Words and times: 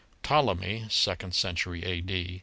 Ptolemy 0.23 0.87
(second 0.89 1.35
century 1.35 1.83
a.d.) 1.85 2.39